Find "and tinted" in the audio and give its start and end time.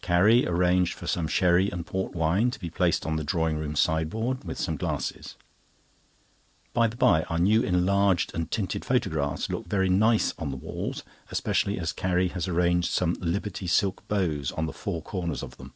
8.32-8.84